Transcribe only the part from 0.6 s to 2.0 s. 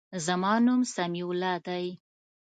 نوم سمیع الله دی.